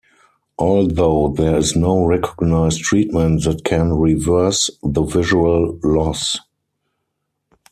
[0.57, 6.35] Although there is no recognized treatment that can reverse the visual loss.